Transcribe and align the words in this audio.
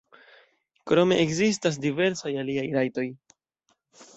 Krome 0.91 1.17
ekzistas 1.25 1.77
diversaj 1.83 2.33
aliaj 2.45 2.65
rajtoj. 2.79 3.07